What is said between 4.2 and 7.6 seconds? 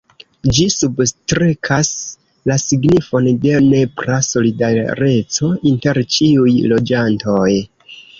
solidareco inter ĉiuj loĝantoj.